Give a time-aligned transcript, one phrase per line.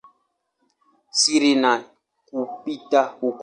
[1.19, 1.71] siri na
[2.27, 3.29] kupita huko.